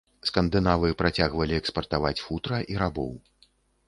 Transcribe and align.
Скандынавы 0.27 0.89
працягвалі 1.01 1.55
экспартаваць 1.61 2.13
футра 2.23 2.57
і 2.73 2.79
рабоў. 2.85 3.13